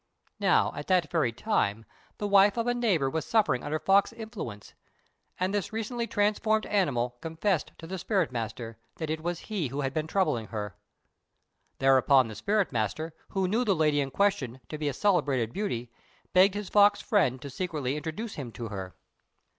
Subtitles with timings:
[0.39, 1.85] Now, at that very time,
[2.17, 4.73] the wife of a neighbour was suffering under fox influence,
[5.39, 9.81] and this recently transformed animal confessed to the spirit merchant that it was he who
[9.81, 10.75] had been troubling her.
[11.77, 15.91] Thereupon the spirit merchant, who knew the lady in question to be a celebrated beauty,
[16.33, 18.95] begged his fox friend to secretly introduce him to her.